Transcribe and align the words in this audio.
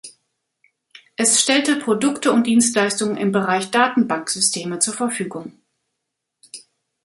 Es 1.15 1.39
stellte 1.39 1.75
Produkte 1.75 2.31
und 2.31 2.47
Dienstleistungen 2.47 3.17
im 3.17 3.31
Bereich 3.31 3.69
Datenbanksysteme 3.69 4.79
zur 4.79 4.95
Verfügung. 4.95 5.61